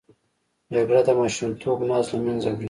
[0.73, 2.59] جګړه د ماشومتوب ناز له منځه وړي